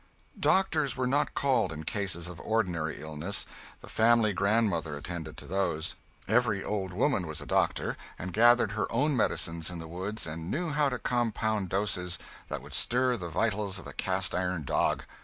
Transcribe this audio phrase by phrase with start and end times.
[0.39, 3.45] Doctors were not called, in cases of ordinary illness;
[3.81, 5.93] the family's grandmother attended to those.
[6.27, 10.49] Every old woman was a doctor, and gathered her own medicines in the woods, and
[10.49, 12.17] knew how to compound doses
[12.47, 15.03] that would stir the vitals of a cast iron dog.